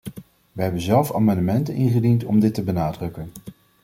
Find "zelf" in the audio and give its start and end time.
0.81-1.13